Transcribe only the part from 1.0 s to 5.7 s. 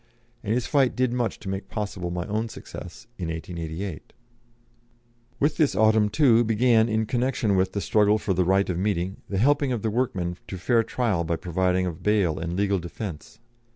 much to make possible my own success in 1888. With